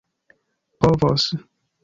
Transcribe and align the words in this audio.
povos 0.81 1.25